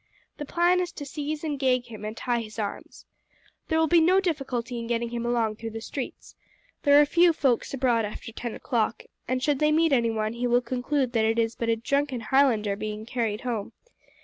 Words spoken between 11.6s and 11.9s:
a